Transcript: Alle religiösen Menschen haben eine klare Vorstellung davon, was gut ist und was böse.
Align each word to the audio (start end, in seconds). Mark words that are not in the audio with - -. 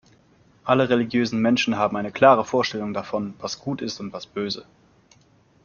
Alle 0.63 0.89
religiösen 0.89 1.39
Menschen 1.43 1.75
haben 1.77 1.95
eine 1.95 2.11
klare 2.11 2.43
Vorstellung 2.43 2.91
davon, 2.91 3.35
was 3.37 3.59
gut 3.59 3.83
ist 3.83 3.99
und 3.99 4.11
was 4.13 4.25
böse. 4.25 4.65